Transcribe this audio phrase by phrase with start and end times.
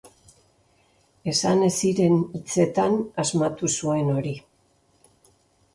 [1.33, 4.35] Esan ez ziren hitzetan asmatu zuen hori.